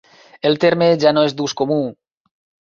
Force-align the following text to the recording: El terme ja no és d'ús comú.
El 0.49 0.55
terme 0.63 0.87
ja 1.03 1.11
no 1.17 1.27
és 1.27 1.37
d'ús 1.43 1.55
comú. 1.61 1.79